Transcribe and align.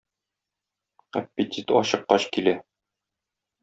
Аппетит 1.23 1.71
ачыккач 1.83 2.29
килә. 2.35 2.59